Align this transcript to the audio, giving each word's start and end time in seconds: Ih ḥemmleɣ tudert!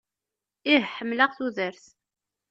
Ih 0.73 0.83
ḥemmleɣ 0.95 1.31
tudert! 1.37 1.83